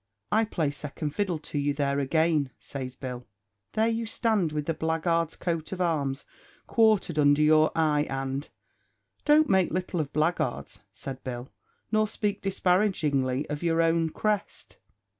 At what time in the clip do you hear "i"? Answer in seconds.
0.31-0.45